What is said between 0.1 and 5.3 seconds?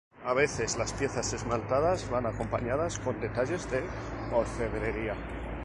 A veces las piezas esmaltadas van acompañadas con detalles de orfebrería.